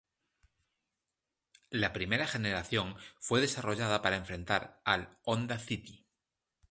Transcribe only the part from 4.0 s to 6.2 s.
para enfrentar al Honda City.